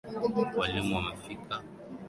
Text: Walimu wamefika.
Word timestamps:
Walimu 0.59 0.95
wamefika. 0.95 1.55